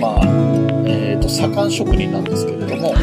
[0.00, 0.20] まあ、
[0.86, 2.94] えっ、と、左官職人なんですけれども、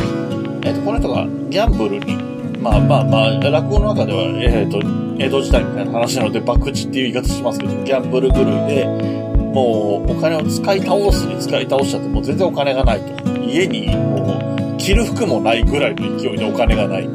[0.63, 2.15] えっ、と、この人がギャンブルに、
[2.59, 4.79] まあまあまあ、落語の中では、えっ、と、
[5.19, 8.85] 江戸時代みたいな話なので、博打っていう言い方しますけど、ギャンブル狂いで、
[9.53, 13.41] もう、お金を使い倒すに使い倒しちゃって、もう全然お金がないと。
[13.41, 17.09] 家に、もう、着る服もないぐらいの勢いでお金がない。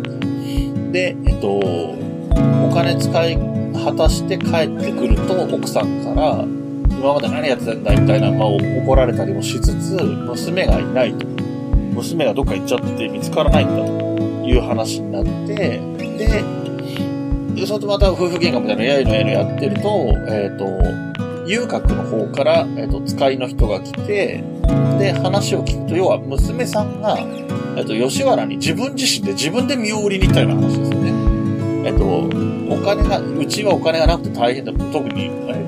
[0.93, 3.38] で、えっと、お金使い
[3.84, 6.45] 果たして帰ってくると、奥さんから、
[7.05, 11.27] 今まで何やってたんだみたいな、まあ、怒られたりもしつつ、娘がいないと。
[11.27, 13.93] 娘がどっか行っちゃって見つからないんだと
[14.47, 15.83] いう話になって、
[17.55, 20.67] で、それとまた夫婦喧嘩みたいなやいのやいのやってると、えっ、と、
[21.47, 24.43] 遊郭の方から、えっ、と、使いの人が来て、
[24.99, 27.18] で、話を聞くと、要は娘さんが、
[27.77, 31.13] えっ、と、吉原に自分自身で自分で身を売りに行ったような話ですよね。
[31.85, 32.05] えっ、と、
[32.73, 34.73] お金が、うちはお金がなくて大変だ。
[34.73, 35.63] 特に、え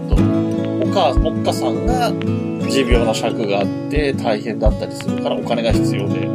[1.10, 2.10] っ、と、おっかさんが
[2.68, 6.28] 持病の尺があって大変だったりするからお金が必要で。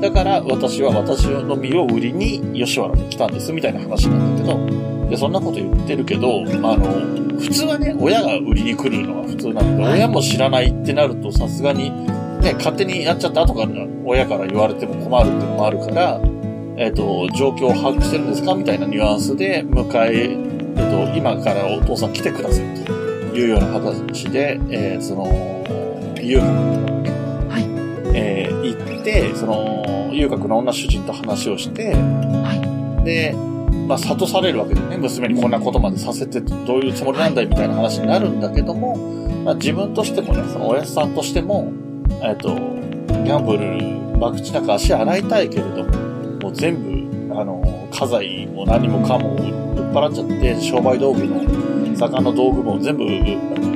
[0.00, 9.92] だから私は私の身を売りに吉原に来たんですみたいな話なんだけど、で、そんなこと言ってるけど、あの、普通はね、親が売りに来るのが普通なんで、はい。
[9.94, 11.90] 親も知らないってなるとさすがに、
[12.40, 16.20] ね、勝手にやっちゃった後から親から言われても困るっていうのもあるから、
[16.76, 20.30] えっ、と、状況を把握してるんですかみたいなニュアンスで迎え、
[20.76, 22.95] えっ、と、今からお父さん来てくださいと
[23.38, 25.26] いうような形で、えーその、
[26.20, 27.10] 遊郭のところにね、
[27.48, 28.16] はい。
[28.16, 33.04] えー行って、その、遊郭の女主人と話をして、はい。
[33.04, 33.34] で、
[33.86, 38.96] まあ、諭されるわけでね、娘にこんなことまでさせてどういうつもりなんだいみたいな話になるんだけども、
[39.44, 41.72] まあ、自分としてもね、そのおやつさんとしても、
[42.22, 45.92] えっ、と、ギャンブル、博打なんか足洗いたいけれども、
[46.42, 49.42] もう全部、あの、家財も何もかも売っ
[49.92, 51.42] 払っちゃって、商売道具の、
[51.96, 53.04] 魚の道具も全部、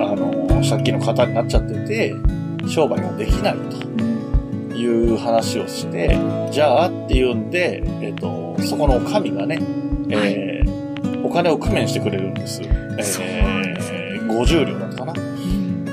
[0.02, 2.14] あの、借金の型になっちゃってて、
[2.68, 3.80] 商売ができないと。
[4.80, 6.18] いう話をして、
[6.50, 9.58] じゃあっていうんで、えっ、と、そこのお上がね、
[10.08, 10.80] えー
[11.22, 12.60] お金を工面してくれるんです。
[12.60, 15.12] ですー、50両だったかな。
[15.12, 15.84] うん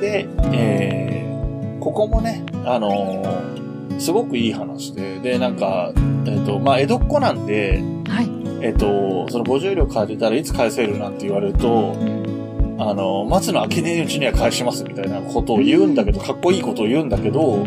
[0.00, 5.92] で、えーここもね、あのーすごくいい話で、で、なんか、
[6.26, 7.93] えっ、と、まあ、江戸っ子なんで、はい。
[8.64, 11.94] えっ、と、その50両借りたらいつ返せるなんて言われると、
[12.78, 17.66] あの、松の明けねえうちには返しますみたいなことを言うんだけど、かっこいいことを言うんだけど、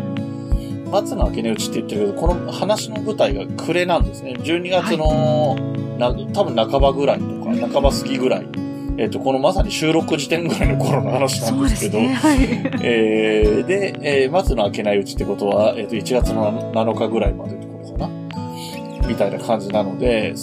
[0.90, 4.34] 松の明けねうちって言ってるけど、この話の舞台が暮れなんですね。
[4.40, 5.54] 12月の、
[5.98, 8.48] な多分半ばぐらいとか、半ば過ぎぐらい。
[8.96, 12.14] えっ、と、このまさに収録時点ぐらいの頃の話なそんでけど、ね。
[12.14, 12.38] はい。
[12.82, 18.08] えー、で、えー、松の明けないうちってことは、えっ、と、1月の7日ぐらいまでってことかな？
[19.06, 20.34] みたいな感じなので、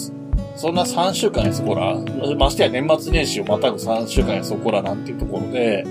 [0.56, 1.96] そんな3週間やそこら、
[2.36, 5.84] ましてや年末年始をまたぐ3週間やそこらなんていうところで、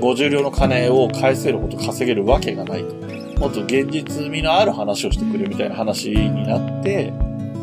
[0.00, 2.94] 50両の金を返せるほど稼げるわけがないと。
[3.38, 7.12] もっと現実味のある話をしてくれみたいな話になって、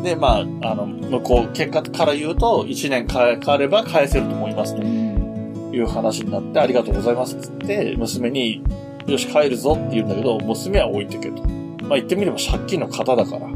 [0.02, 4.82] で、まあ、あの、向こう、結果から言うと、1年かかれば返せると思いますと。
[4.82, 8.62] いう話になって、ありがとうございますっつって、娘に、
[9.06, 11.42] よし、帰るぞって言うんだけど、娘は置いてけと。
[11.82, 13.46] まあ言ってみれば借金の方だから、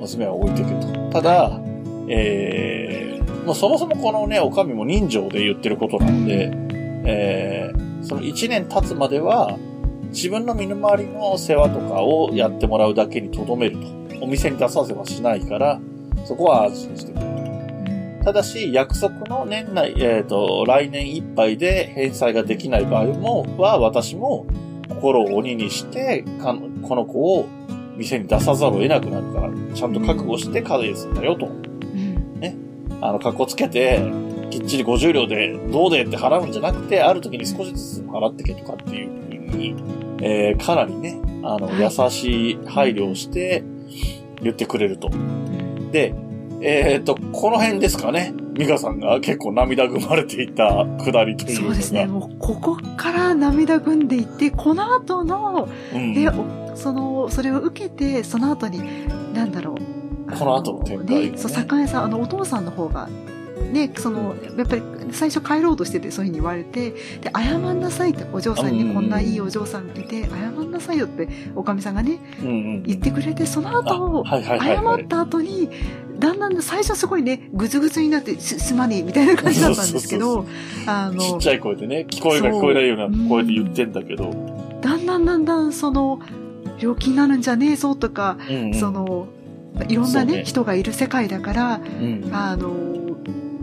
[0.00, 1.10] 娘は置いてけと。
[1.10, 1.60] ただ、
[2.08, 6.50] えー、もうそもそもこのね、お上も人情で言ってることなので、
[7.04, 9.58] えー、その1年経つまでは、
[10.10, 14.00] 自分の身の回りの世話とかをやってもらうだけに留めると。
[14.22, 15.80] お店に出させはしないから、
[16.24, 17.20] そこは安心してくれ
[18.18, 18.24] と。
[18.24, 24.46] ただし、約束の年内、えっ、と、来年いっぱいで返済ができない場合も、は、私も
[24.88, 27.48] 心を鬼にして、かこの子を
[28.00, 31.46] 店に出さざるを得なくなるから、ちゃんと覚悟して返すんだよと。
[31.46, 31.70] うん
[33.02, 34.00] あの、格好つけて、
[34.50, 39.74] きっちり50両で、どうでって払うんじゃなくて、ある時に少しずつ払ってけとかっていうふうに、
[40.20, 43.64] えー、かなりね、あの、はい優しい配慮をして
[44.42, 45.10] 言ってくれると。
[45.92, 46.14] で、
[46.60, 48.34] えっ、と、この辺ですかね。
[48.52, 51.74] ミカさんが結構涙ぐまれていたくだりというのが。
[51.74, 52.04] そうですね。
[52.06, 58.80] もう、ここから涙ぐんでいって、この後の、うんで、おその、それを受けて、その後に、
[59.34, 60.36] なんだろう。
[60.38, 63.08] この後の展開がねね、そう、酒屋さん、あの、お父さんの方が、
[63.72, 64.82] ね、その、やっぱり
[65.12, 72.82] 最初帰ろうとしててそういうふうに言われて、で、謝んなさいって、お嬢さんうんにこんないいお嬢さんいて、謝んなさいよって、おかみさんがね、うんうん。
[72.84, 75.02] 言ってくれて、そのあ後、はいはいはい、謝はい。
[75.02, 75.68] った後に、
[76.18, 80.46] だんだん最初すごいね、ぐずぐずになって、す、すまねえみたいな感じだったんですけど、
[80.86, 84.30] あの、ちっちゃい声でね、聞こえが聞こえないような声で言ってんだけど。
[84.80, 86.20] だんだんだんだんその、
[86.80, 89.28] 病気になるんじゃねえぞとか、うんうんその、
[89.88, 92.74] いろんなねね人がいる世界だから、うんあの、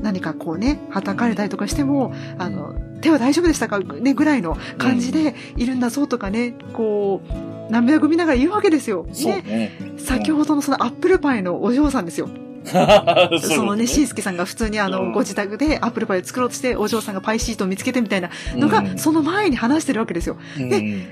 [0.02, 3.80] 何かこうね、叩かれたりとかしても、あの、手は大丈夫でしたか？
[3.80, 7.22] ね、ぐらいの感じでいるんだぞとかね、こ
[7.69, 9.06] う、涙ぐみながら言うわけですよ。
[9.25, 9.44] ね。
[9.46, 9.72] ね。
[9.98, 12.30] 先ほどのそのアップルパイのお嬢さんですよ。
[12.68, 20.38] そそのね、しんすけさんが普通にあの、うんご自宅でアップルパイを作ろうとして、お嬢さんがパイシートを見つけてみたいなのが、うんその前に話してるわけですよ。
[20.60, 21.04] うん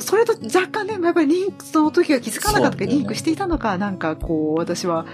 [0.00, 5.06] それと若干ね、やっぱりリンク、その時は気づかなかったか、そうだよねリンクしていたのか、なんかこう、私は、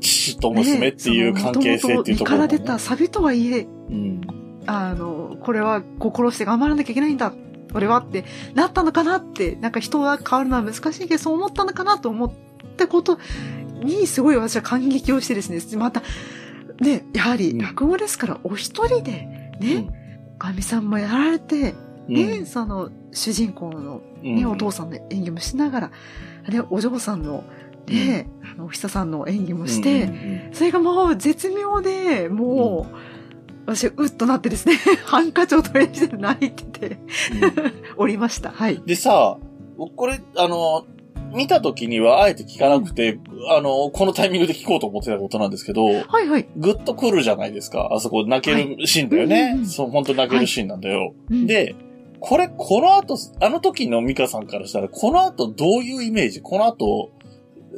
[0.00, 4.20] 父と娘っていう関係性っていうところもね、身から出たサビとはいえ、うん。
[4.66, 7.32] あの、これは心して頑張らなきゃいけないんだ。
[7.74, 8.24] 俺はって
[8.54, 12.32] なったのかなって、なんか人が変わるのは難しいけど、そう思ったのかなと思っ
[12.76, 13.18] たこと
[13.82, 16.02] に、すごい私は感激をしてですね、また、
[16.80, 17.58] ね、やはりうん。
[17.58, 19.28] 落語ですから、お一人で、
[19.60, 19.88] ね、
[20.36, 21.74] おかみさんもやられて、
[22.08, 25.90] うんね、その、主人公のね、お父さんの演技もしながら、
[26.48, 27.44] ね、お嬢さんの、
[27.86, 32.96] ね、あの、おひささんの演技もして、うんうんそれがもう絶妙で、もう、
[33.66, 36.98] 私、うっとなってですね、 ハンカチを取り出して泣いてて、うん
[37.98, 38.50] おりました。
[38.50, 38.80] はい。
[38.86, 39.38] でさ、
[39.94, 40.86] これ、あの、
[41.34, 43.18] 見た時にはあえて聞かなくて、
[43.50, 46.48] あの、このタイミングで聞こうと思ってたことなんですけど、はいはい。
[46.56, 47.90] ぐっと来るじゃないですか。
[47.92, 49.34] あそこ泣けるシーンだよね。
[49.34, 51.14] はいうんうんうんそう、本当に泣けるシーンなんだよ。
[51.30, 51.74] うん、で、
[52.20, 56.40] これ、この後、あの時のミカさんからしたら、この後どういうイメージ？
[56.40, 57.12] この後、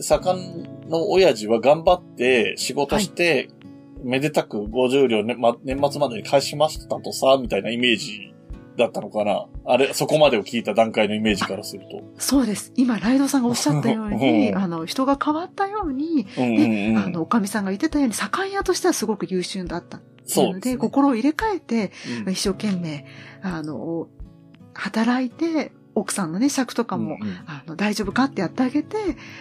[0.00, 0.40] 盛
[0.86, 3.50] んの親父は頑張って仕事して、
[4.02, 8.32] めでたく50両、ねま、年末までに返しましたとさ、みたいなイメージ
[8.78, 9.46] だったのかな？
[9.66, 12.02] あれ、そこまでを聞いた段階のイメージからすると。
[12.16, 12.72] そうです。
[12.76, 16.98] 今、ライドさんがおっしゃったように、うんあの、人が変わったように、うんうんうん。
[16.98, 20.00] あの、おかみさんが言ってたように、盛ん屋としてはすごく優秀だった。
[20.24, 21.92] そうですね、心を入れ替えて、
[22.24, 23.04] うん一生懸命、
[23.42, 24.08] あの、
[24.74, 28.96] 働いて、奥さんのね、尺とかも、うんうんあの、大丈夫かってやってあげて、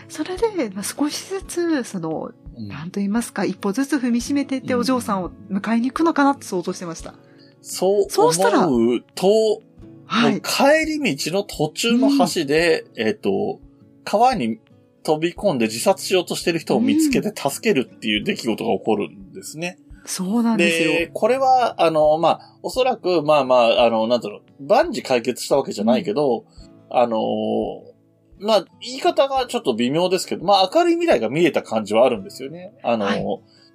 [0.08, 7.14] それで、まあ、少しずつ、その、うんなんと言いますか、一歩ずつ踏みしめていってうんお嬢さんを迎えに行くのかなって想像してました。
[7.62, 9.62] そうそうしたら思うと、
[10.06, 10.42] はい。
[10.42, 13.60] 帰り道の途中の橋で、えっ、と、
[14.04, 14.60] 川に
[15.04, 19.78] 飛び込んで自殺しようとしてる人を見つけて助けるっていう出来事が起こるんですね。
[20.06, 20.92] そうなんですよ。
[20.92, 26.46] で、これは、あの、まあ、おそらく、まあまあ、あの、なんだろう、万事解決したわけじゃないけど、
[26.90, 27.18] あの、
[28.40, 32.74] まあ、言い方がちょっと微妙ですけど、まあ、明るい未来が見えた感じはあるんですよね。
[32.84, 33.26] あの、はい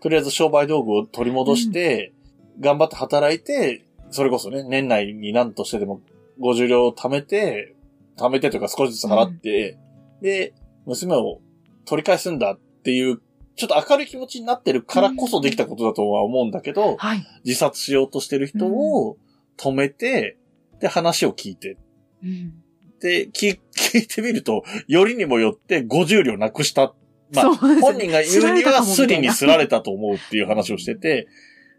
[0.05, 2.13] とりあえず商売道具を取り戻して、
[2.61, 6.03] 頑張って働いて、それこそね、年内に何としてでも
[6.41, 7.75] 50両貯めて、
[8.19, 9.79] 貯めてというか少しずつ払って、
[10.21, 10.53] で、
[10.85, 11.41] 娘を
[11.87, 13.23] 取り返すんだっていう、
[13.57, 17.27] ちょっと明るい気持ちになってるからこそできたことだとは思うんだけど、はい。
[17.47, 19.17] 自殺しようとしてる人を
[19.57, 20.37] 止めて、
[20.81, 21.76] で、話を聞いて。
[22.23, 22.65] うん
[23.00, 26.94] で、聞 聞いてみると、よりにもよって50両なくした。
[27.32, 31.29] まあ、本人が言うにはスリすられたかもみたいなにすられたと思うっていう話をしてて、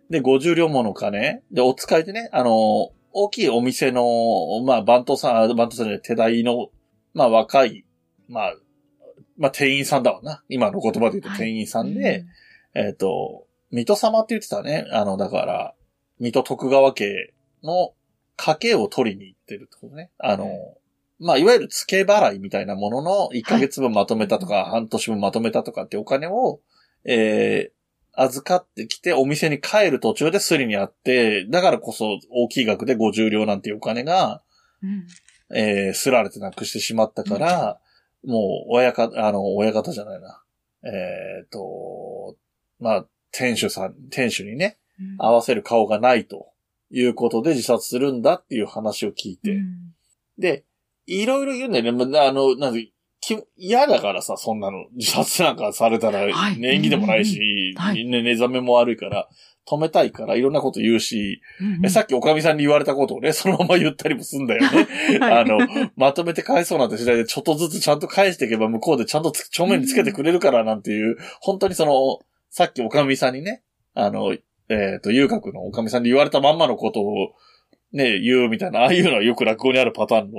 [0.10, 1.42] で、50両もの金。
[1.52, 6.70] で、お使いでね、あの、大きいお店の、まあ、番頭さん、あ番頭さんじゃない手代の、
[7.14, 7.86] まあ、若い、
[8.28, 8.56] まあ、
[9.38, 10.44] まあ、店員さんだわな。
[10.50, 12.26] 今の言葉で言うとはい店員さんで、
[12.74, 14.86] えっ、と、水戸様って言ってたね。
[14.92, 15.74] あの、だから、
[16.20, 17.34] 水戸徳川家
[17.64, 17.94] の
[18.38, 20.12] 家計を取りに行ってるってことね。
[20.18, 20.50] あの、
[21.20, 26.60] まあ、いわゆる付け払いみたいなものの1ヶ月分まとめたとか、半年分まとめたとかってお金を、
[27.06, 27.76] えー
[28.18, 34.42] 預かってきてお店に帰る途中でスリにあって、だからこそ大きい額で50両なんていうお金が、
[34.82, 35.08] うん。
[35.54, 37.80] えー、すられてなくしてしまったから、
[38.26, 40.42] もう、親方、あの、親方じゃないな。
[40.84, 42.36] えっ、と、
[42.80, 45.16] まあ、店主さん、店主にね、うん。
[45.20, 46.48] 合わせる顔がないと
[46.90, 49.94] いうことで自殺するんだっていう話を聞いて、うん。
[50.38, 50.66] で、
[51.06, 51.92] いろいろ言うんだよね。
[51.92, 52.90] まあの、なんで、
[53.22, 54.86] き嫌だからさ、そんなの。
[54.94, 56.60] 自殺なんかされたら、はい。
[56.60, 58.06] ね、演技でもないし、うんうんはい。
[58.06, 59.28] ね、寝覚めも悪いから、
[59.68, 64.88] 止めたいからいろんなこと言うし、うんえさっきおかみさんに言われたことをね、そのまま言ったりもすんだよね。
[65.20, 65.40] はい。
[65.40, 65.58] あの、
[65.96, 72.20] まとめて返そうなんて次第でちょっとずつちゃんと返していけば向こうでちゃんとつ正面につけてくれるからなんていう、本当にその、
[72.52, 73.64] さっきおかみさんにね、
[73.96, 74.36] あの、
[74.70, 77.34] えっ、と、遊郭のおかみさんに言われたまんまのことを
[77.92, 80.38] ね、言うみたいな、ああいうのはよく落語にあるパターンの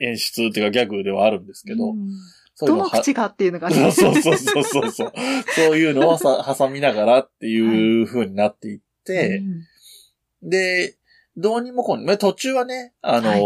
[0.00, 2.10] 演出っていうかギャグではあるんですけど、うん
[2.54, 5.76] そうどの口がっていうのがありそうそうそうそうそうそう。
[5.78, 10.96] いうのをさ挟みながらっていう風になっていって、うんで、
[11.36, 13.40] どうにもこうに、まあ途中はね、あの、はい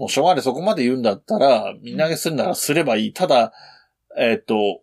[0.00, 3.12] もうしょうがないそこまで言うんだったら、みんなげするならすればいい。
[3.12, 3.52] ただ、
[4.16, 4.80] えっ、と、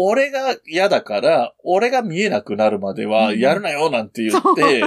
[0.00, 4.82] 俺が嫌だから、俺が見えなくなるまではうんやるなよなんて言って、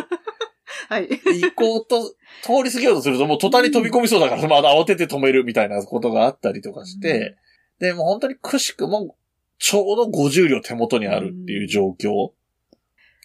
[0.88, 1.10] はい。
[1.41, 2.01] 行こうと、
[2.44, 7.36] 通り過ぎようとするともう途端に飛び込みそうだから、まだ慌てて止めるみたいなことがあったりとかして、
[7.80, 9.18] で、もう本当にくしくも、
[9.60, 12.32] ちょうど50両手元にあるっていう状況。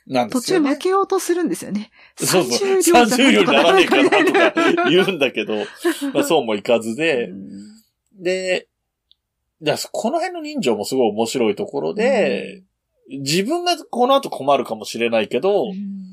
[0.07, 0.71] なんで途すよね。
[0.71, 1.91] 中負けようとするんですよね。
[2.17, 2.69] そうそう。
[2.69, 4.33] 30両じゃ30両にならねえかなと
[4.83, 5.55] か言うんだけど、
[6.13, 7.77] まあそうもいかずで、うん
[8.19, 8.69] で、
[9.63, 12.63] だこの辺の人情もすごい面白いところで、
[13.09, 16.07] 自分がこの後困るかもしれないけど、うん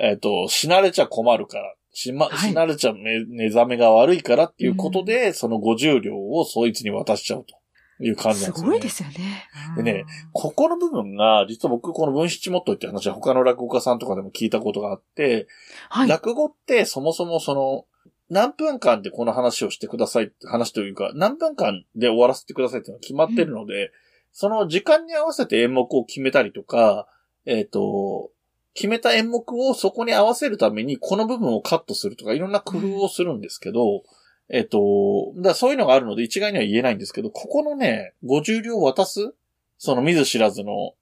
[0.00, 7.54] えっ、と、死なれちゃ困るから、死ま、はい死なれちゃ目目覚めが悪いからっていうことで、その50両をそいつに渡しちゃうと
[8.02, 8.68] いう感じなんですよね。
[8.68, 9.48] すごいですよね。
[9.76, 15.48] でねここの部分が、実は僕この分七モットーって話は他の落語家さんとかでも聞いたことがあって、
[15.90, 16.08] はい。
[16.08, 17.84] 落語ってそもそもその、
[18.30, 23.92] 何分間でこの話をしてくださいって話というか、何分間で終わらせてくださいっていうのが決まってるので、
[24.32, 27.08] その時間に合わせて演目を決めたりとか、
[27.44, 28.30] えっ、と、
[28.74, 34.02] 決めた演目をそこに合わせるためにこの部分をカットするとかいろんな工夫をするんですけど、
[34.48, 39.34] えっ、と、だそういうのがあるので一概には言えないんですけど、ここのね、50両を渡す
[39.78, 40.94] その見ず知らずの青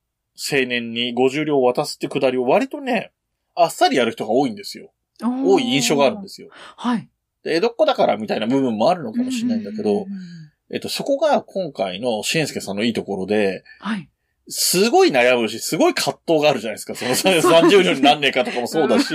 [0.66, 3.12] 年に50両を渡すってくだりを割とね、
[3.54, 4.92] あっさりやる人が多いんですよ。
[5.20, 6.48] 多い印象があるんですすよ。
[6.76, 7.08] はい。
[7.48, 10.08] で江戸っ子だからみたいな部分もあるのかもしれないんだけどうんうん、うん
[10.70, 14.08] えっと、そこが今回のしんすけさんのいいところで、はい。
[14.50, 16.94] すごい悩むし、すごい葛藤があるじゃないですか。
[16.94, 19.14] その 30両になんねえかとかもそうだし、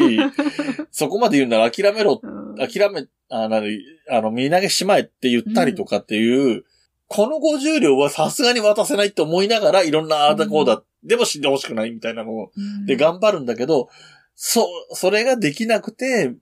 [0.91, 2.55] そこまで言うなら諦めろ、うん。
[2.55, 6.65] 諦め、あなにあの、見投げしまえって言ったりとかっていう、
[7.07, 12.51] この50両はさすがに渡せないって思いながら、いろんなああだこうだ、でも死んでほしくないみたいなのを
[12.85, 13.89] で、頑張るんだけど、
[14.35, 16.35] そ、それができなくて、まあ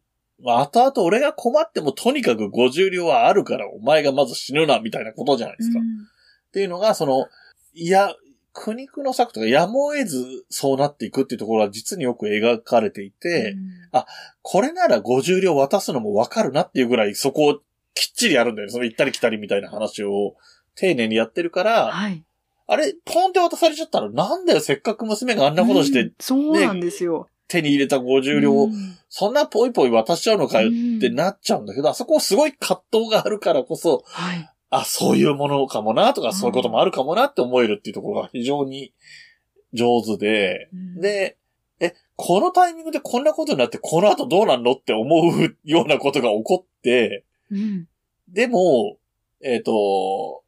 [0.45, 5.79] 後々俺が困ってもとにかく50両はあるからお前がまず死ぬな、みたいなことじゃないですか。
[5.79, 5.87] っうん
[6.51, 7.27] ていうのが、その、
[7.73, 8.13] いや、
[8.53, 13.55] 苦肉の策とかやむを得ずそうなっていくっていうところは実によく描かれていて、
[14.41, 17.53] これなら50両渡すのもわかるなっていうぐらいそこを
[17.93, 18.71] きっちりやるんだよね。
[18.73, 20.35] その行ったり来たりみたいな話を
[20.75, 22.23] 丁寧にやってるから、はい。
[22.67, 27.27] あれ、ポンって渡されちゃったらなんだよ、せっかく娘があんなことしてうんそうなんですよ。
[27.51, 34.49] 手に入れた50両をうんそんなポイポイ渡しちゃうのかようんってなっちゃうんだけど、あそこすごい葛藤があるからこそ、はい。
[34.69, 38.93] あ、そういうものかもなとか、んそういうこともあるかもなって思えるっていうところが非常に
[39.73, 41.37] 上手で、うん、で、
[41.81, 47.87] え、このタイミングでこんなことになってこの後どうなんのって思うようなことが起こって、うん。
[48.29, 48.97] でも、
[49.43, 50.43] えっ、と、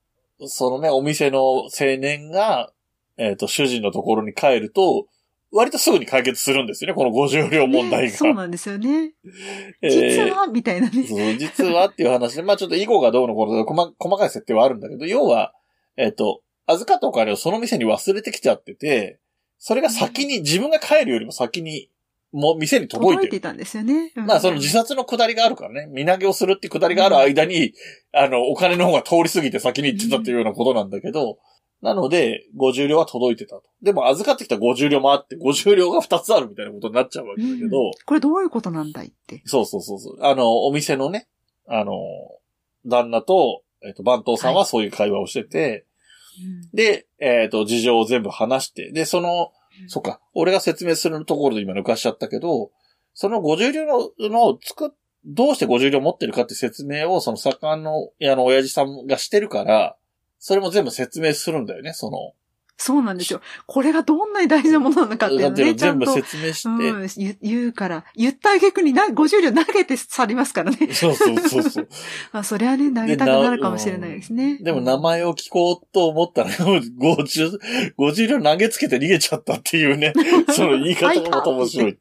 [0.46, 2.72] そのね、お店の青年が、
[3.18, 5.08] えっ、と、主人のところに帰ると、
[5.54, 8.08] 割とすぐに解決するんですよね、この50両問題が。
[8.08, 9.14] ねそうなんですよね。
[9.82, 11.04] えー実は、みたいなね。
[11.08, 15.54] そう、実はっていう話で、まあちょっと囲碁がどうのこうの細細かい設定はあるんだけど、要は、
[15.96, 19.20] えっ、と、預かったお金をその店に忘れてきちゃってて、
[19.60, 21.90] それが先に、自分が帰るよりも先に、
[22.32, 23.30] もう店に届いてる。
[23.30, 24.12] 届いてたんですよね。
[24.16, 27.74] うんまあその自殺の下りがあるからね、身投げをするって下りがある間に、
[28.12, 31.38] あの、お金の方が通り過ぎて先に行ってたっていうようなことなんだけど、
[31.84, 33.64] なので、50両は届いてたと。
[33.82, 39.42] でも預かってきた50両もあって、50両が2つあるみたいなことになっちゃうわけだけど、うんこれどういうことなんだいって。
[39.46, 40.18] そうそうそうそう。
[40.22, 41.28] あの、お店のね、
[41.68, 41.94] あの、
[42.86, 45.86] 旦那と、えっ、と、番頭さんはそういう会話をしてて、
[46.74, 49.52] で、えっ、と、事情を全部話して、で、その、
[49.88, 52.72] そっか、俺が説明するところで今抜かしちゃったけど、
[53.14, 54.94] その50両の、の、つく、
[55.26, 59.98] どうして50両持ってるかって説明を、その盛んの、あの、親父さんがしてるから、
[60.46, 62.34] それも全部説明するんだよね、その。
[62.78, 63.40] そうなんですよ。
[63.66, 66.14] これがどんなに大事なものなのかっていうのをね、ちゃ全部んと。
[66.14, 70.94] 説明して、うん、言言うから、言った挙句にな50両投げて去りますからね。
[70.94, 71.88] そうそうそうそう。
[72.34, 74.58] まあ、それはね、投げたくなるかもしれないですね。
[74.62, 77.60] でも名前を聞こうと思ったら、50、
[77.98, 80.14] 50両投げつけて逃げちゃったっていうね、
[80.50, 81.98] その言い方がまた面白い。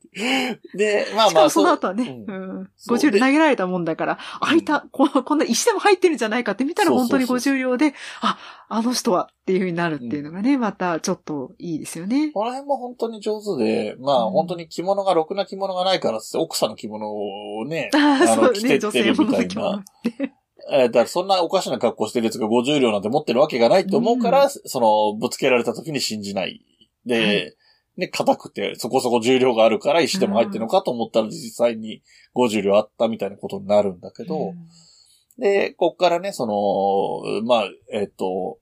[0.74, 8.38] で、まあまあ、しかもその後はね、ううんん、そう50両投げられたもんだから、開いた、ここんな石でも入ってるんじゃないかって見たら本当にそうそう50両で、あ、
[8.68, 12.30] あの人はっていう風になるっていうのがね、またちょっといいですよね。
[12.30, 14.32] この辺も本当に上手で、まあ、うん。
[14.32, 19.84] 本当に着物がろくな着物がないからって奥さんの着物をね、あの着てってるみたいな。
[20.70, 24.50] えーだからそんなおかしな格好してるやつが50両なんて持ってるわけがないと思うから、うん。
[24.50, 26.64] その、ぶつけられた時に信じない。
[27.04, 27.56] で、はい。
[27.96, 32.02] ね、硬くてそこそこ重量があるから石でも入ってるのかと思ったら実際に
[32.34, 34.68] 50両あったみたいなことになるんだけど、うん。
[35.36, 38.58] で、こっからね、その、まあ、えっ、と、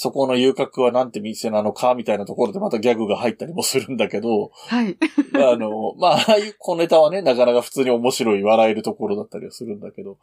[0.00, 4.96] そこの遊郭はなんて店なのかみたいなところでまたギャグが入ったりもするんだけど、はい。
[5.34, 10.18] あの、まあ、ああいう小ネタはね、なかなか普通に面白い、笑えるところだったりはするんだけど。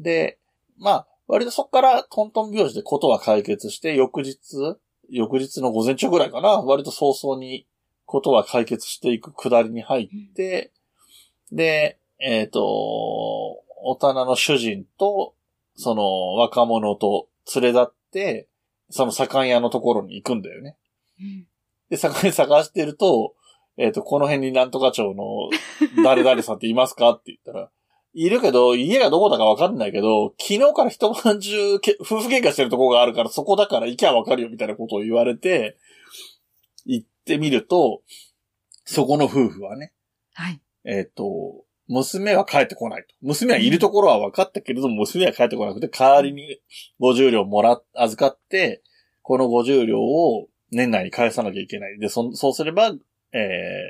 [0.00, 0.40] で、
[0.78, 4.36] まあ、割とそこからトントン拍子でことは解決して、翌日、
[5.08, 7.68] 翌日の午前中ぐらいかな、割と早々に
[8.04, 10.72] ことは解決していくくだりに入って、
[11.52, 15.36] で、えっ、と、お棚の主人と、
[15.76, 18.48] その若者と連れ立って、
[18.90, 20.76] その盛ん屋のところに行くんだよね。
[21.20, 21.46] うん
[21.90, 23.34] で、屋探してると、
[23.76, 25.48] えっ、と、この辺になんとか町の
[26.04, 27.70] 誰々さんっていますかって言ったら、
[28.14, 35.78] いるけど、家がどこだかわかんないけど、昨日から一晩中け、夫婦喧嘩してるとこがあるから、そこだから行きゃわかるよみたいなことを言われて、
[36.84, 38.02] 行ってみると、
[38.84, 39.92] そこの夫婦はね、
[40.34, 40.60] はい。
[40.84, 43.14] えっ、と、娘は帰ってこないと。
[43.22, 46.60] 娘はいるところは分かったけれども、娘は帰ってこなくて、代わりに
[47.00, 48.82] 50両もら、預かって、
[49.22, 51.98] この50両を年内に返さなきゃいけない。
[51.98, 52.92] で、そ、そうすれば、
[53.32, 53.38] え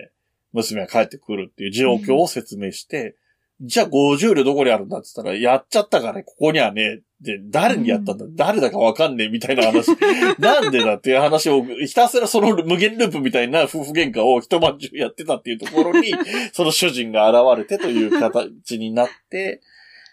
[0.06, 0.10] ー、
[0.52, 3.16] 娘は帰ってくるっていう状況を説明して、
[3.60, 9.88] じゃあ50両どこにあるんだって言ったら、やっちゃったからここにはね、で、誰にやったんだ、誰だかわかんねえみたいな話。
[10.38, 16.12] なんでだっていう話を、ひたすらその無限ループみたいな夫婦喧嘩を一晩中やってたっていうところに、
[16.52, 19.60] その主人が現れてという形になって、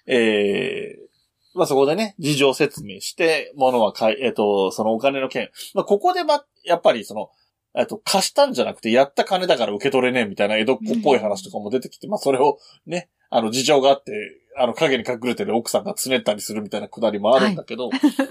[0.08, 5.52] えー、まあそこでね、事情説明して、物は買い、えっ、と、そのお金の件。
[5.76, 7.30] まあここでま、やっぱりその、
[7.78, 14.14] えっと、貸したんじゃなくて、やった金だから受け取れねえみたいな江戸っ子っぽい話とかも出てきて、まあそれをね、あの事情があって、
[14.58, 17.90] あの影に隠れてる奥さんがつねったりするみたいなくだりもあるんだけど、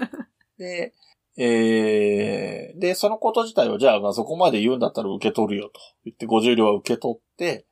[0.57, 0.93] で、
[1.37, 7.65] えー、で、そのこと自体をじゃあ、まあそこまで言うんだったら受け取るよと言って50両は受け取って、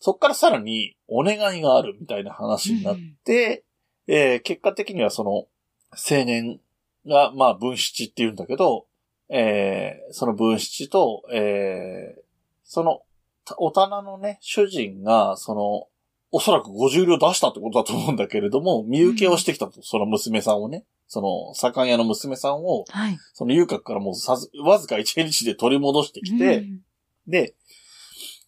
[0.00, 3.64] そっからさらにお願いがあるみたいな話になって、
[4.06, 5.46] えー結果的にはその
[5.92, 6.60] 青年
[7.06, 8.86] が、まあ分七って言うんだけど、
[9.36, 12.22] えーその分七と、えー
[12.62, 13.02] その、
[13.44, 15.88] たお棚のね、主人が、その、
[16.30, 23.18] おそらく50両出したってことだと思うんだけれども、身請けをしてきたと、その娘さんをね、その、盛ん屋の娘さんを、はい。
[23.34, 26.80] その遊郭からもうさず、わずか1日で取り戻してきて、うん。
[27.26, 27.54] で、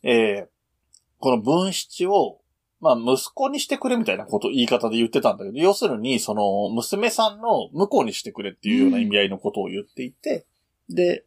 [0.03, 0.57] えー
[1.19, 2.41] この分七を、
[2.81, 10.45] まあ、息子にしてくれみたいなこと、言い方で言ってたんだけど、要するに、その、娘さんの婿にしてくれっていうような意味合いのことを言っていて、
[10.89, 11.25] で、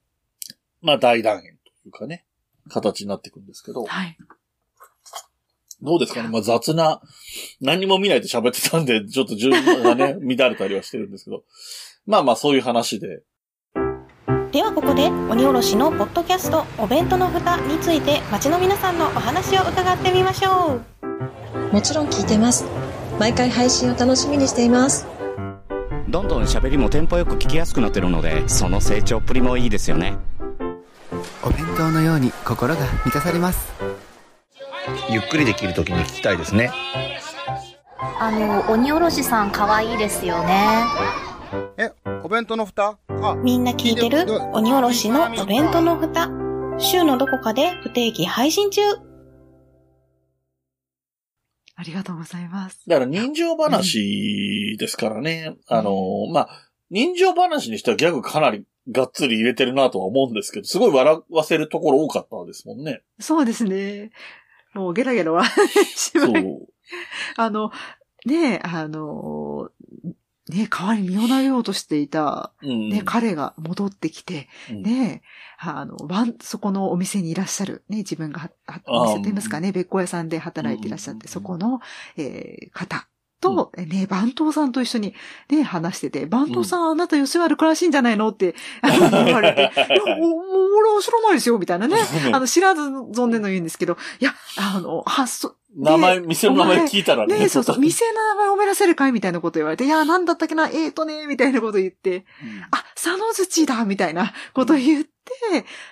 [0.82, 1.48] まあ、大団円と
[1.86, 2.26] いうかね、
[2.70, 4.18] 形になっていくんですけど、はい。
[5.82, 6.30] どうですかね？
[6.30, 7.02] まあ、雑な、
[7.62, 11.44] 何も見ないで喋ってたんで、ちょっと順番がね、 乱れたりはしてるんですけど、
[12.06, 13.24] まあまあ、そういう話で、
[14.52, 22.66] ではここで鬼おろしのポッドキャストお弁当の蓋について街の皆さんのお話を伺ってみましょうもちろん聞いてます。
[23.20, 25.19] 毎回配信を楽しみにしています。
[26.10, 30.18] どんどん喋りもテンポよく聞きやすくなってるのでその成長っぷりもいいですよね。
[31.44, 33.72] お弁当のように心が満たされます。
[35.10, 36.72] ゆっくりできるときに聞きたいですね。
[38.20, 40.84] あの、鬼おろしさん可愛いですよね。
[41.78, 41.92] え
[42.24, 42.98] お弁当の蓋？
[43.22, 43.36] あ。
[43.36, 44.26] みんな聞いてる？
[44.52, 46.30] 鬼おろしのお弁当の蓋。
[46.80, 48.82] 週のどこかで不定期配信中
[51.80, 52.82] ありがとうございます。
[52.90, 55.56] だから人情話ですからね。
[55.68, 56.50] あの、まあ、
[56.92, 63.02] 人情話にしてはギャグかなりがっつり入れてるなとは思うんですけど、すごい笑わせるところ多かったですもんね。
[63.22, 64.12] そうですね。
[64.74, 66.26] もうゲラゲラ笑ってしま。
[66.26, 66.68] そうう。
[67.38, 67.72] あの、
[68.26, 69.70] ねえ、あの、
[70.50, 72.90] ねえ、代わりに身を投げようとしていた、うん。
[72.90, 74.82] ね、彼が戻ってきて、うん。
[74.82, 75.28] ねえ、
[75.60, 78.50] あの、ワン、そこのお店にいらっしゃる、ね、自分が
[78.88, 81.82] お店と言いますかね、別個屋さんで働いていらっしゃって、そこの、
[82.18, 83.08] えー方
[83.40, 85.14] と、ね、番頭さんと一緒に
[85.50, 91.98] ね、話してて、番頭さん、あなた吉原詳しいんじゃないのって、 あの言われて、いや、俺は知らないですよ、みたいなね。
[92.34, 97.40] あの、知らず存ぜの言うんですけど、いや、あの、発想、名前、店の名前聞いたらね。
[97.40, 102.26] ねそうそう、店の名前をめらせるかいみたいなこと言われて、いや、なんだったっけな、えーとね、みたいなこと言って、
[102.72, 105.12] あ、佐野土だみたいなこと言って、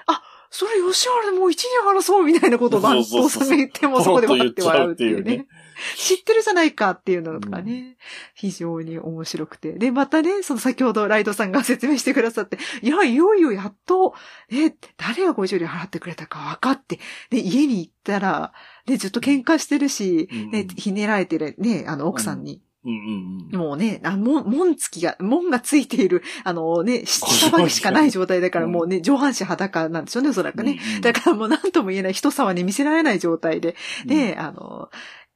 [0.07, 5.45] あ、それ吉原でもう一年争うみたいなことを番頭さんが言ってもそこで笑って笑うっていうね。
[5.95, 7.97] 知ってるじゃないかっていうのとかね、
[8.33, 9.73] 非常に面白くて。
[9.73, 14.13] で、またね、その先ほどライドさんが説明してくださって、いや、いよいよやっと、
[14.49, 18.53] え、誰が50両払ってくれたか分かって、で、家に行ったら、
[18.85, 20.51] で、ずっと喧嘩してるし、うん。
[20.51, 22.53] ね、ひねられてるね、あの、奥さんに。
[22.53, 22.61] うん。
[22.87, 23.59] うんうん。
[23.59, 28.71] もうね、あ門、門付きが、門がついている、あのね、下ばしかない状態だから、うん。
[28.71, 30.79] もうね、上半身裸なんですよね、おそらくね。
[30.81, 35.26] うんうんだからもう何とも言えない人様に見せられない状態で、で、あの、し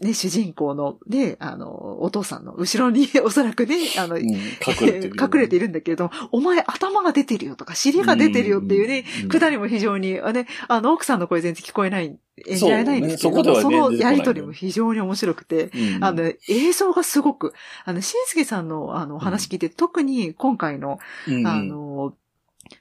[0.00, 5.12] ね、主人公の、ね、あの、お父さんの後ろに おそらくね、あの、うん隠れてる。
[5.20, 16.04] 隠れているんだけれども、お前頭が出てるよとか、尻が出てるよっていうね、うんくだりも非常に、あね、あの、奥さんの声全然聞こえない、演じられないんですけそうねども、そねのやりとりも非常に面白くて、うん。
[16.04, 17.52] あの、映像がすごく、
[17.84, 21.46] あの、しんすけさんの、あの、話聞いて、特に今回の、うん。
[21.46, 22.14] あの、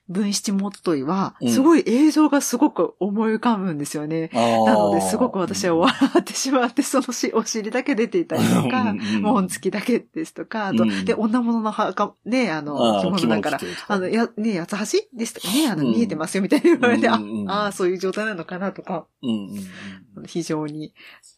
[0.08, 1.50] 文七もっといはう、ん。
[1.50, 4.30] すごい映像がすごく思い浮かぶんですよね。
[4.34, 4.66] あー。
[4.66, 11.06] なので、すごく私は笑ってしまって、 そのしお尻だけ出ていたりとか、うんうん門付きだけですとか、あと、うん。
[11.06, 17.52] で、女物の墓、ね、あの、着物だからあの、や、ね、八つ橋でしたかね、あの、うん見えてますよみたいに言われて、うんうんうん。
[17.52, 20.26] ああー、そういう状態なのかなとか、うんうんうん。
[20.26, 20.94] 非常に、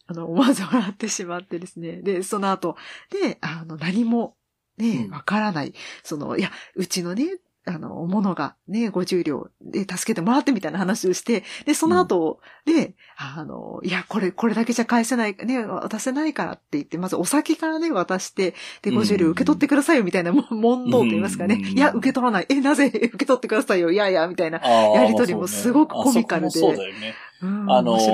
[0.08, 2.02] あの、思わず笑ってしまってですね。
[2.02, 2.76] で、その後、
[3.10, 4.36] で、あの、何も、
[4.78, 5.12] ねう、ん。
[5.12, 5.74] わからない。
[6.04, 7.26] その、いや、うちのね、
[7.68, 21.56] あの、ものがね、50両で助けてもらってみたいな話をして、で、その後、で、あの、いや、これ、これだけじゃ返せない、ね、渡せないからって言って、まずお酒からね、渡して、で、うん50両受け取ってくださいよ、みたいな、も問答と言いますかね。
[21.56, 22.46] うんいや、受け取らない。
[22.50, 24.60] え、なぜ受け取ってくださいよ、いやいや、みたいな。
[24.60, 27.14] やりとりもすごくコミカルでそうだよね。
[27.42, 28.08] うんあのね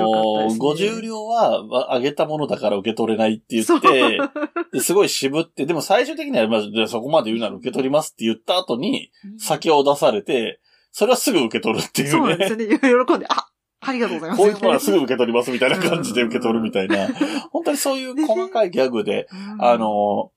[0.58, 4.18] 50両はわあげたものだから受け取れないって言って、
[4.72, 10.60] ですごい渋って、でも最終的には、まあ、そこまで言うなら受け取りますって言った後に、酒を出されて、
[10.92, 12.10] それはすぐ受け取るっていうね。
[12.12, 12.66] そうなんですよね。
[13.06, 13.48] 喜んで、あ、
[13.80, 14.42] ありがとうございます。
[14.42, 17.08] こういうものはすぐ受け取りますみたいな感じで受け取るみたいな。
[17.50, 20.30] 本当にそういう細かいギャグで、うんあ、の、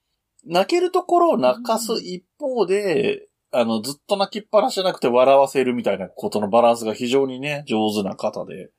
[0.45, 8.69] 泣けるところを泣かす一方で、あの、ずっと泣きっぱなしじゃなくて笑わせるみたいなことのバランスが非常にね、上手な方で。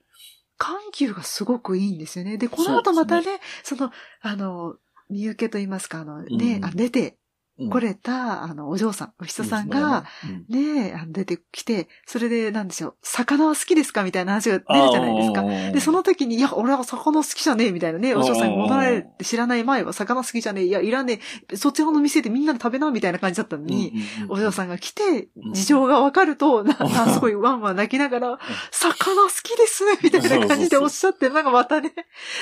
[0.58, 2.36] 緩急がすごくいいんですよね。
[2.36, 3.90] で、この後またね、その、
[4.20, 4.76] あの、
[5.08, 7.16] 身受けと言いますか、あの、ね、うんあ出て
[7.58, 7.70] うん。
[7.70, 10.04] これた、あの、お嬢さん、おひささんが、、
[10.48, 14.04] うんね、あの出てきて、それで、なんでしょう、魚は好きですか？
[14.04, 15.42] みたいな話が出るじゃないですか。
[15.42, 23.92] かで、その時に、いや、俺は魚好きじゃねえ、みたいなね、お嬢さんに戻られて知らない前は魚好きじゃねえ、いや、いらねえ、そっちの店でみんなで食べな、みたいな感じだったのに、
[24.28, 28.38] お嬢さんが来て、事情がわかると、なな すごいワンワン泣きながら、
[28.70, 31.92] 魚好きですね、みたいな感じでおっしゃって、なんかまたね、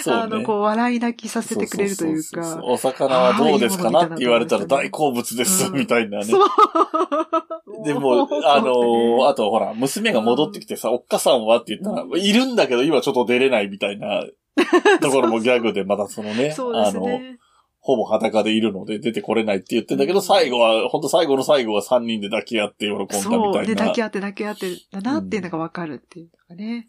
[0.07, 2.61] あの、こう、笑い泣きさせてくれるというか。
[2.62, 6.27] お魚はどうですかなって言われたら大好物です、みたいなね。
[7.85, 14.25] でも、あのー、あとほら、娘が戻ってきてさ、おっかさんはって言ったら、いるんだけど今ちょっと出れないみたいな
[15.01, 17.07] ところもギャグで、またそのね、あの。
[17.87, 23.53] ほぼ裸でいるので出てこれないって言ってんだけど、最後は、ほんと最後の最後は3人で抱き合って喜んだみたいな。
[23.53, 23.64] そう。
[23.64, 26.88] で、抱き合って抱き合ってだなっていうのがわかるっていうのがね。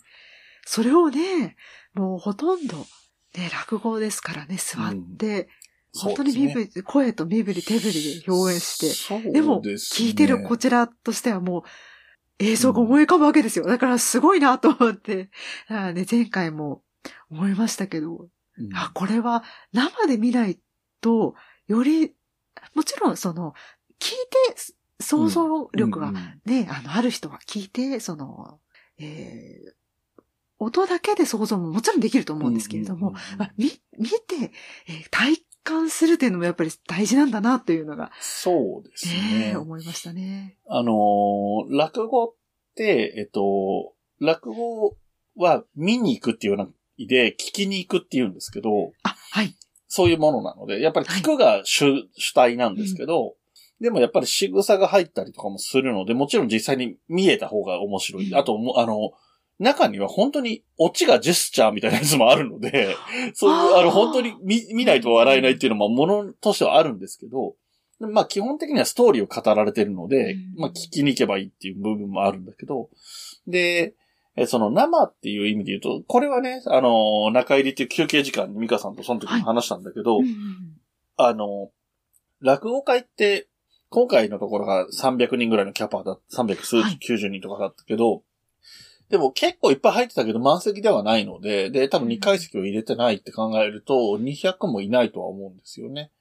[0.65, 1.55] それをね、
[1.93, 5.49] もうほとんど、ね、落語ですからね、座って、
[5.97, 11.63] 本当に身振り、声と身振り手振りで表現して、してでも、聞いてるこちらとしてはもう、
[12.39, 13.65] 映像が思い浮かぶわけですよ。
[13.65, 15.29] だからすごいなと思って、
[15.69, 16.83] だからね、前回も
[17.29, 18.27] 思いましたけど、
[18.73, 20.59] あ、これは生で見ない
[21.01, 21.35] と、
[21.67, 22.13] より、
[22.75, 23.53] もちろんその、
[23.99, 24.15] 聞い
[24.55, 26.11] て想像力が
[26.45, 28.59] ね、あの、ある人は聞いて、その、
[28.99, 29.77] えー
[30.59, 34.51] 音だけで想像ももちろんできると思うんですけれども、まあ、見、見て、
[34.87, 39.49] えー体感するっていうのもやっぱり大事なんだなというのが、そうですね。
[39.51, 40.57] ね思いましたね。
[40.69, 42.33] あのー落語っ
[42.75, 44.95] て、えっと、落語
[45.35, 49.55] は見に行くっていうような意味で、聞きに行くっていうんですけど、あ、はい。
[49.89, 53.35] そういうものなので、やっぱり聞くが主,、主体なんですけど、
[53.81, 58.33] でもやっぱり仕草が入ったりとかもするので、もちろん実際に見えた方が面白い。
[58.35, 59.11] あとも、あの、
[59.59, 62.95] 中には本当にオチがジェスチャーみたいなやつもあるので、
[63.33, 67.55] そういう、あの、本当に見見ないと笑えないっていうのもものとしてはあるんですけど、
[67.99, 70.53] まあ基本的にはストーリーを語られてるので、うん。
[70.57, 72.89] まあ聞きに行けばいいっていう部分もあるんだけど、
[73.47, 73.95] で、
[74.35, 80.33] えその生っていう意味で言うと、これはね、あの、中入りっていう休憩時間にミカさんとその時に話したんだけど、うんうん
[81.19, 81.71] あの、
[82.41, 83.47] 落語会って、
[83.89, 88.21] 今回のところが300人ぐらいのキャパだ、390人とかだったけど、
[89.09, 96.11] でも結構いっぱい入ってたけど満席ではないので、で、多分2階席を入れてないって考えると、200もいないとは思うんですよね。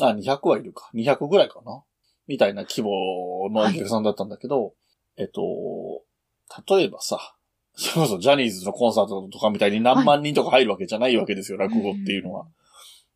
[0.00, 0.90] あ、200はいるか。
[0.94, 1.82] 200ぐらいかな。
[2.26, 4.74] みたいな規模のお客さんだったんだけど、
[5.16, 5.42] えっと、
[6.68, 7.36] 例えばさ、
[7.76, 12.46] それこそジャニーズのコンサートとかみたいに何万人とか入るわけじゃないわけですよ、落語っていうのは。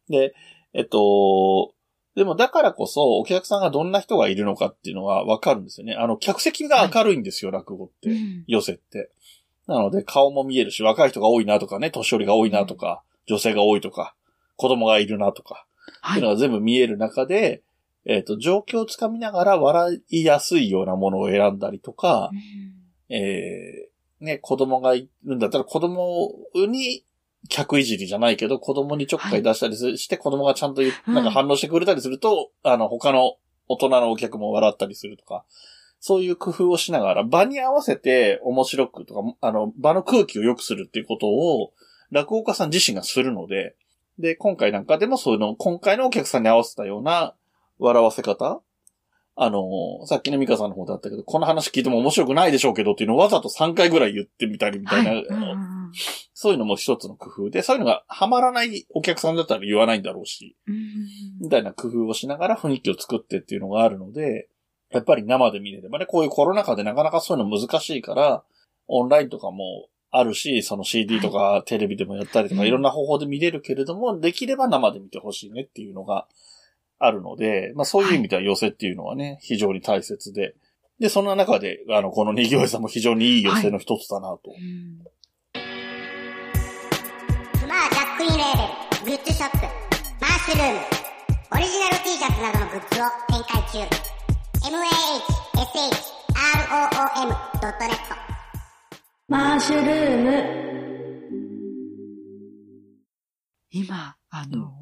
[0.09, 0.35] で、
[0.73, 1.73] えっと、
[2.19, 5.95] でもだからこそお客さんがどんな人がいるのかっていうのはわかるんですよね。
[5.95, 8.11] あの、客席が明るいんですよ、落語って。
[8.11, 9.13] うん寄せって。
[9.69, 14.17] なので顔も見えるし、若い人が多いなとかね、年寄りが多いなとか、女性が多いとか、
[14.57, 15.65] 子供がいるなとか、
[16.11, 17.63] っていうのが全部見える中で、
[18.05, 22.33] えっ、と、状況をつかみながら笑いやすいようなものを選んだりとか、
[23.11, 27.05] えー、ね、子供がいるんだったら子供に
[27.49, 33.37] 客いじりじゃないけど、子供にちょっかい出したりすして、子供がちゃんとなんか反応してくれたりすると、あの、他の
[33.69, 35.45] 大人のお客も笑ったりするとか、
[36.01, 41.73] そういう工夫をしながら、場に合わせて面白くとか、あの、場の空気を良くするっていうことを、
[42.11, 43.75] 落語家さん自身がするので、
[44.19, 47.35] で、今回なんかでもそういうの、今回のお客さんに合わせたような
[47.79, 48.61] 笑わせ方
[49.41, 55.25] あの、さっきのミカさんの方であったけど、この話聞いても面白くないでしょうけどっていうのをわざと3回ぐらい言ってみたりみたいな、はい。
[55.25, 55.93] うんうんうん。
[56.35, 60.57] そういうのも一つの工夫で、そういうのがハマらないお客さんだったら言わないんだろうし、
[61.41, 64.49] みたいな工夫をしながら雰囲気を作ってっていうのがあるので、
[64.91, 68.43] やっぱり生で見れればね、こういうコロナ禍でなかなかそういうの難しいから、
[68.89, 72.67] オンラインとかもあるし、その CD とかテレビでもやったりとか、うん。
[72.67, 76.27] いろんな方法で見れるけれども、できれば生で見てほしいねっていうのが
[76.99, 80.55] あるので、まあそういう意味では寄せっていうのはね、非常に大切で、
[81.01, 84.41] で、そんな中で、あの、この二行屋さんも非常にいい寄せの一つだなと。
[84.47, 84.99] うん。
[87.61, 88.57] スマージャックインレー
[89.07, 89.59] ベルグッズショップ
[90.21, 90.81] マッシュルーム
[91.53, 94.19] オリジナル T シャツなどのグッズを展開中。
[96.99, 98.19] Mahshroom.net
[99.29, 100.33] マッシュルーム。
[103.71, 104.73] 今、あの、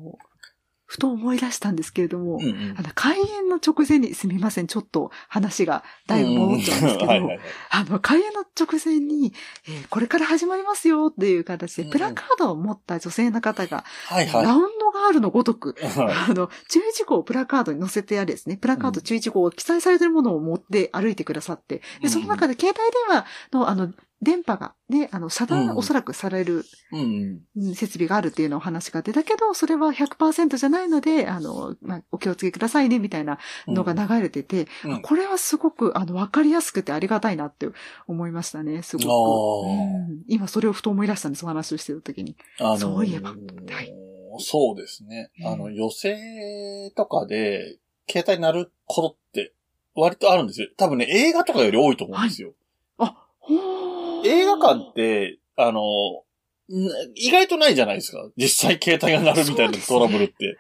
[0.86, 7.40] ふと思い出したんですけれども、うんうんあの、開演の直前に、すみません、ちょっと話がだいぶ戻っちゃうんですけど、はいはいはい。
[7.70, 9.32] あの、開演の直前に、
[9.68, 14.44] えーこれから始まりますよっていう形で、プラカードを持った女性の方が、はいはい。
[14.44, 33.74] ラウンドガールのごとく、 はあの、注意事項をプラカードに載せてあるですね、プラカード注意事項を記載されているものを持って歩いてくださって、で、その中で携帯電話の、あの、電波がね、あの、遮うん断おそらくされる、いうんうん設備があるっていうのお話が出たけど、それは100%じゃないので、あの、まあ、お気をつけくださいね、みたいなうん。
[33.74, 37.68] のが流れてて、うんこれはすごく、あの、わかりやすくてありがたいなって
[38.06, 39.68] 思いましたね、すごく。
[39.68, 42.36] うん今それをふと思い出したんです、お話をしてるときに。
[42.58, 43.36] あのそういえばは
[43.82, 43.92] い
[44.38, 45.30] そうですね。
[45.40, 47.78] うんあの、寄席とかで、
[48.10, 49.52] 携帯鳴ることって、
[49.94, 50.68] 割とあるんですよ。
[50.76, 52.52] 多分ね、映画とかより多いと思うんですよ。
[52.98, 53.95] あ、ほー
[54.26, 58.28] 映画館って、あの、ん意外とないじゃないですか。
[58.36, 60.58] 実際携帯が鳴るみたいなトラブルって。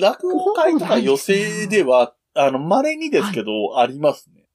[0.00, 4.46] 落語会とか寄席では、あの、稀にですけど、ありますね。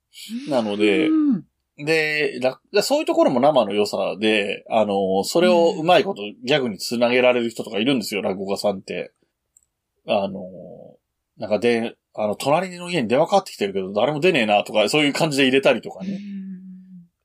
[0.49, 1.45] なのでうん
[1.77, 2.39] で、
[2.71, 9.11] らそういうところも生の良さで、あの、それをうまいことギャグにつなげられる人とかいるんですよ、落語家さんって。
[10.07, 10.41] あの、
[11.37, 16.19] なんかで、あの、隣の家に電話かかってきてるけど、誰も出ねえなとか、そういう感じで入れたりとかね。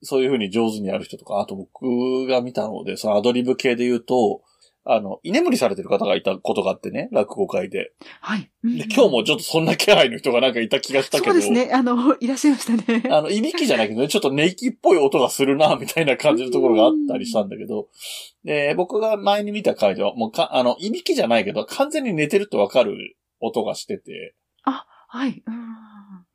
[0.07, 4.43] そういう風に上手にやる人とか、あと僕が見たので、そのアドリブ系で言うと、
[4.89, 7.93] あの、居眠りされてる方がいたことがあってね、落語会で。
[8.21, 8.49] はい。
[8.63, 11.33] で、今日もちょっとそんな気配の人がなんかいた気がしたけど。
[11.33, 11.73] そうですね。
[11.73, 13.03] あの、いらっしゃいましたね。
[13.11, 17.89] あの、いびきじゃないけどね、 ちょっと寝息っぽい音がするな、みたいな感じのところがあったりしたんだけど、
[18.45, 24.37] で、僕が前に見た回では、もうか、あの、いびきじゃないけど、完全に寝てるってわかる音がしてて、
[25.09, 25.43] はい。
[25.47, 25.77] うん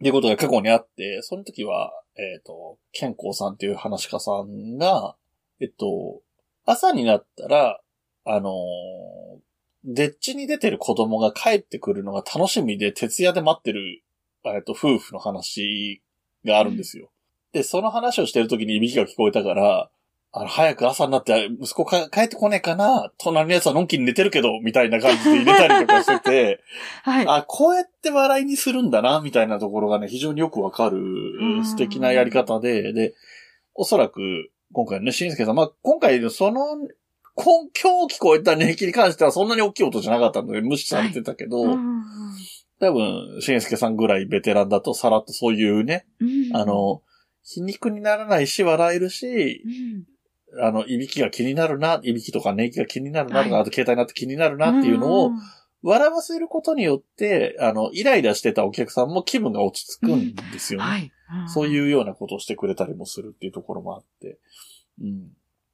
[0.01, 5.15] っていうことが過去にあって、その時は、えっ、と、健康さんっていう話し家さんが、
[5.59, 6.21] えっと、
[6.65, 7.81] 朝になったら、
[8.25, 14.03] あのー、でっちに出てる子供が帰ってくるのが楽しみで、徹夜で待ってる、
[14.45, 16.01] えっと、夫婦の話
[16.45, 17.11] があるんですよ。
[17.53, 19.89] で、その話をしてる時にいびきが聞こえたから、
[20.33, 26.63] あの、早く朝になって、息子か帰ってこねえかな隣のやつはのんきに寝てるけど、みたいな感じで入れたりとかしてて、
[27.03, 27.25] はい。
[27.27, 30.97] あ、こうやって笑いにするんだな、みたいなところがね、非常によくわかる
[31.59, 31.65] ん。
[31.65, 33.13] 素敵なやり方で、で、
[33.75, 34.21] おそらく、
[34.71, 36.61] 今回のね、しんすけさん、まあ、今回のその、
[37.35, 42.03] こん今日聞こえた寝息に関してはそんなに大きい音じゃなかったので無視されてたけど、うん。
[42.79, 46.55] 多分、しんすけさんぐらいベテランだとさらっとそういうね、うん。
[46.55, 47.01] あ、の、
[47.43, 50.10] 皮肉にならないし笑えるしう、ん
[50.59, 55.39] あの、いびきが気になるな、いびきとか寝息が気になるなとか、はいあと携帯になって気になるなっていうのを、ん
[55.83, 60.85] 笑わせることによって、あの、イライラしてたお客さんも気分が落ち着くんですよね。
[60.85, 61.11] はい。
[61.47, 64.37] そうういうようなことをしてくれたりもするっていうところもあって、
[65.01, 65.31] うん。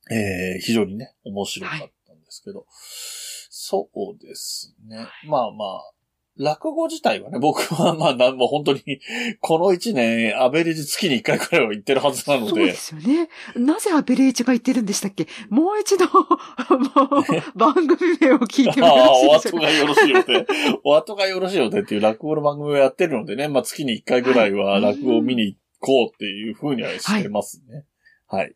[0.09, 5.07] えー、非常にね、面白かったんですけど、そうですね。
[5.27, 5.93] まあまあ、
[6.39, 8.81] 落語自体はね、僕はまあなんも本当に、
[9.41, 13.29] この一年、アベレージ月に一回くらいは行ってるはずなのでそうで、すよね。
[13.55, 15.27] なぜアベレージが言ってるんでしたっけ？
[15.49, 19.65] もう一度、 もう番組名を聞いてもああ、およろしいでしょうか？
[19.65, 20.47] 後がよろしいよて。
[20.83, 27.85] お後がよろしいよてっていう落語の番組をやってるのでね、まあ月に一回ぐらいは落語を見に行こうっていうふうにはしてますね。
[28.27, 28.53] はい。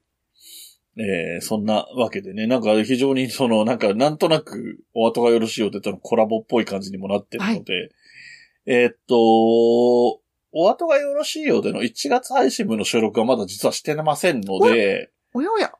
[0.97, 7.91] えー、そんなわけでね、なんか非常にその、なんかなんとなくお後がよろしいよてとのコラボっぽい感じにもなってるので、
[8.65, 9.15] えーっと、
[10.53, 15.71] お後がよろしいよでの1月配信分の収録はまだ実はしてませんので、おやおや。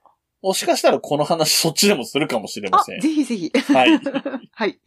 [0.42, 3.02] もしかしたらこの話そっちでもするかもしれまあ、せん。
[3.02, 3.52] ぜひぜひ。
[3.74, 4.00] はい。
[4.52, 4.80] はい。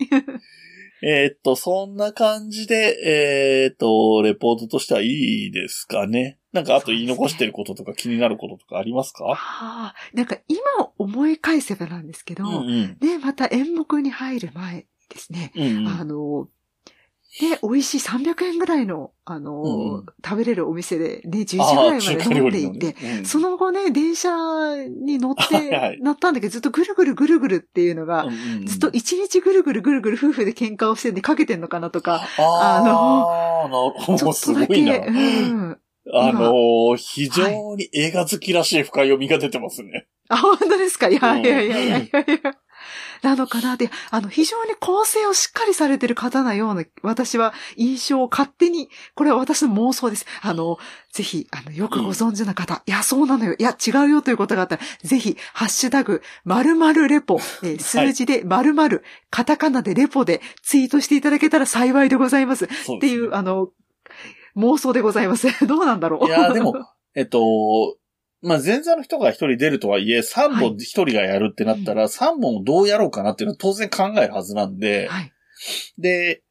[1.02, 6.38] えーっと、そんな感じで、えーっと、レポートとしてはいいですかね。
[6.52, 9.24] なんかあと言い残してることとか気になることとかありますか？
[9.26, 10.60] ああ、なんか今
[10.96, 12.98] 思い返せばなんですけど、うんうん。
[13.00, 15.52] ね、また演目に入る前ですね。
[15.56, 15.88] うんうん。
[15.88, 16.48] あの、
[17.40, 20.06] で、美味しい300円ぐらいの、あの、うんうん。
[20.24, 23.24] 食べれるお店でね、10時ぐらいまで飲んでいて、ねうん。
[23.24, 24.30] その後ね、電車
[24.86, 25.96] に乗っはいはい。
[25.96, 28.26] て、乗ったんだけど、ずっとぐるぐるぐるぐるっていうのが、
[28.66, 34.96] ずっと一日ぐるぐるぐるぐる夫婦で喧嘩をしてんでかけてんのかなとか、ああの、ちょど、っとだけ、すごいな。
[34.98, 35.78] うん。
[36.12, 40.06] あのー、非常に映画好きらしい深読みが出てますね。
[40.28, 41.08] あ、本当ですか？
[41.08, 42.20] いやいやいやいやいや。
[43.24, 50.26] なのかなって、あの、非常に構成をしっかりされてる方なような、私は印象を勝手に、これは私の妄想です。
[50.42, 50.78] あの、
[51.12, 62.66] ぜひ、あの、よくご存知の方、いや、そうなのよ、いや、違うよということがあったら、ぜひ、ハッシュタグ、〇〇レポ、えー数字で〇〇、カタカナでレポでツイートしていただけたら幸いでございます。
[62.66, 63.70] すねっていう、あの、
[64.56, 65.48] 妄想でございます。
[65.66, 66.26] どうなんだろう。
[66.26, 66.74] いや、でも、
[67.14, 67.96] えっと、
[68.44, 75.32] まあ、前座の人が一人出るとはいえ、三本一人がやるってなったら、三本をどうやろうかなっていうのは当然考えるはずなんで、はい。
[75.98, 76.42] で、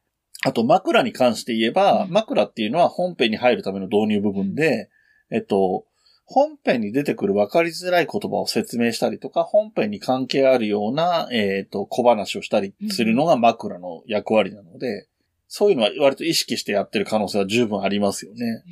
[0.45, 4.89] あと枕に関して言えば、枕っていうのは本編に入るための導入部分で、
[5.31, 5.85] えっと、
[6.25, 15.07] 本編に出てくる分かりづらい言葉を説明したりとか、本編に関係あるような、えっと、小話をしたりするのが枕の役割なので、
[15.47, 18.63] そういうのは割と意識してやってる可能性は十分ありますよね。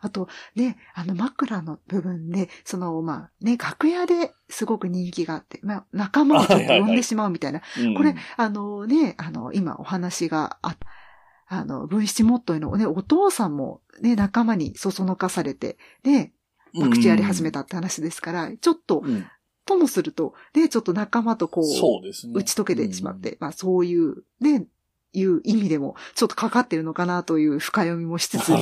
[0.00, 7.62] あと、ね、あの枕の部分で、その、まあ、ね、楽屋ですごく人気があって、まあ、仲間をちょっと呼んでしまうみたいな。
[7.78, 7.94] うん。
[7.94, 10.76] これ、あのね、あの、今お話があ、
[11.46, 16.32] あの、分七モットイのね、お父さんもね、仲間にそそのかされて、ね、
[16.78, 19.26] パクチーやり始めたって話ですから、ちょっと、うん。
[19.64, 22.32] ともすると、ね、ちょっと仲間とこう、そうですね。
[22.34, 24.66] 打ち解けてしまって、まあそういう、ね、
[25.12, 28.52] いう意味でも、ちょっとかかってるのかなという深読みもしつつ。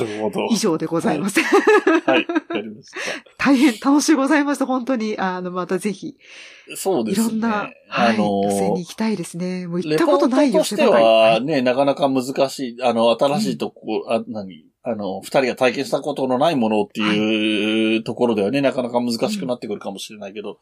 [0.51, 1.41] 以上でございます。
[1.41, 2.91] はい、わかりまし
[3.37, 4.65] 大変楽しいございました。
[4.65, 6.15] 本当に、あの、またぜひ、
[6.69, 6.77] た。
[6.77, 7.27] そうですね。
[7.27, 9.67] いろんな、はあい、の寄せに行きたいですね。
[9.67, 11.03] もう行ったことない寄せばかり。
[11.03, 14.65] はね、なかなか難しい、あの、新しいとこ、あ、何？
[14.83, 20.59] あの、二人が体験したことのないものっていうところではね、なかなか難しくなってくるかもしれないけど、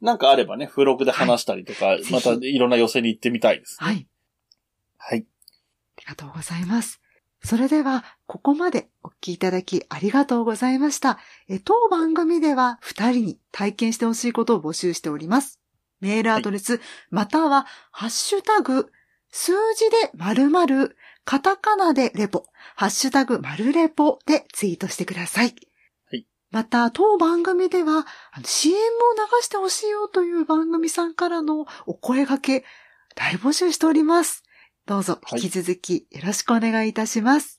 [0.00, 3.86] なんかあればね、付録で話したりとか、ぜひまたいろんな寄せに行ってみたいですね。
[3.86, 4.08] はい。
[5.04, 5.26] はい。
[5.98, 7.00] ありがとうございます。
[7.44, 11.18] それでは、ここまでお聞きいただきありがとうございました。
[11.48, 15.60] え当番組では二人に体験してほしいことを募集しております。
[16.00, 18.92] メールアドレス、または、ハッシュタグ、
[19.30, 22.44] 数字で〇〇、カタカナでレポ、
[22.76, 25.54] ハッシュタグ〇レポでツイートしてください。
[26.10, 26.26] はい。
[26.50, 28.78] また、当番組では、あの CM を
[29.14, 32.64] 流してほしいよという番組さんからのお声掛け、
[33.16, 34.44] 大募集しております。
[34.86, 37.58] どうぞ引き続きよろしくお願いいたします。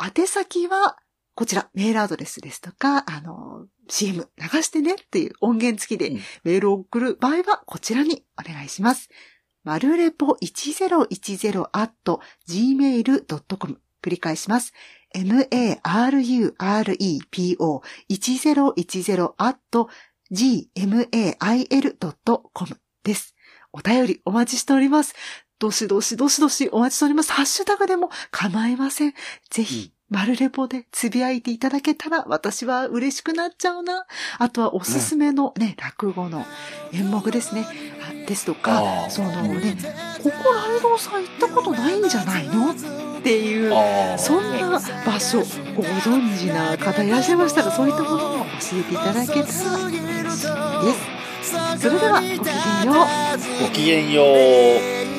[0.00, 0.96] 宛先は、
[1.34, 6.10] こちら、メールアドレスですとか、あの、CM 流してねっていう音源付きで
[6.44, 9.08] メールを送る場合は、こちらにお願いします。
[9.64, 11.92] まるれぽ1010 at
[12.48, 14.72] gmail.com 繰り返します。
[15.12, 16.30] marurepo
[18.08, 19.58] 1010 at
[20.32, 20.96] gmail.com
[23.02, 23.34] です。
[23.72, 25.16] お便りお待ちしております。
[25.58, 27.32] どしどしどしどしお待ちしております。
[27.32, 29.14] ハッシュタグでも構いません。
[29.50, 34.06] ぜひ、マルレポでつぶやいていただけたら私は嬉しくなっちゃうな。
[34.38, 36.44] あとはおすすめのね、落語の
[36.92, 37.66] 演目ですね。
[38.02, 39.78] あですとか、そのね、
[40.22, 42.72] ここライドウさん行ったことないんじゃないの？
[42.72, 42.74] っ
[43.22, 43.70] ていう、
[44.18, 50.46] そんな場所、ご存知な方いらっしゃいましたら、そういったものも教えていただけたら嬉しい
[50.84, 51.16] です。
[51.80, 53.64] それでは、ごきげんよう。
[53.64, 54.22] ごきげんよ
[55.12, 55.15] う。